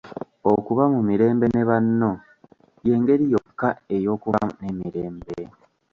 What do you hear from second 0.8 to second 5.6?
mu mirembe ne banno y'engeri yokka ey'okuba n'emirembe.